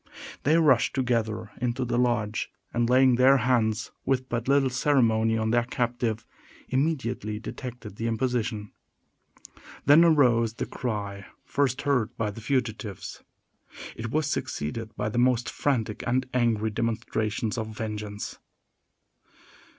[0.41, 5.51] They rushed together into the lodge, and, laying their hands, with but little ceremony, on
[5.51, 6.25] their captive,
[6.67, 8.71] immediately detected the imposition.
[9.85, 13.21] Then arose the cry first heard by the fugitives.
[13.95, 18.39] It was succeeded by the most frantic and angry demonstrations of vengeance.